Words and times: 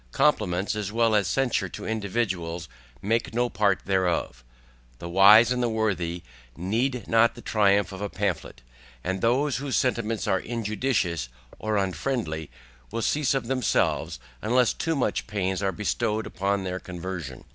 Compliments 0.13 0.75
as 0.75 0.91
well 0.91 1.13
as 1.13 1.27
censure 1.27 1.69
to 1.69 1.85
individuals 1.85 2.67
make 3.03 3.35
no 3.35 3.51
part 3.51 3.81
thereof. 3.85 4.43
The 4.97 5.07
wise, 5.07 5.51
and 5.51 5.61
the 5.61 5.69
worthy, 5.69 6.23
need 6.57 7.07
not 7.07 7.35
the 7.35 7.41
triumph 7.41 7.91
of 7.91 8.01
a 8.01 8.09
pamphlet; 8.09 8.63
and 9.03 9.21
those 9.21 9.57
whose 9.57 9.75
sentiments 9.77 10.25
are 10.25 10.39
injudicious, 10.39 11.29
or 11.59 11.77
unfriendly, 11.77 12.49
will 12.89 13.03
cease 13.03 13.35
of 13.35 13.45
themselves 13.45 14.19
unless 14.41 14.73
too 14.73 14.95
much 14.95 15.27
pains 15.27 15.61
are 15.61 15.71
bestowed 15.71 16.25
upon 16.25 16.63
their 16.63 16.79
conversion. 16.79 17.43